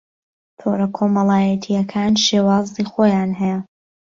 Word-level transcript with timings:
تۆڕەکۆمەڵایەتییەکان 0.59 2.13
شێوازی 2.25 2.87
خۆیان 2.91 3.31
هەیە 3.41 3.59